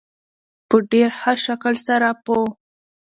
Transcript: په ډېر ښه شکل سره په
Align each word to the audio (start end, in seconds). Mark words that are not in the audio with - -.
په 0.69 0.77
ډېر 0.91 1.09
ښه 1.19 1.33
شکل 1.45 1.73
سره 1.87 2.09
په 2.23 2.35